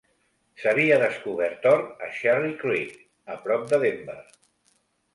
[0.63, 2.99] S'havia descobert or a Cherry Creek,
[3.35, 4.21] a prop de Denver.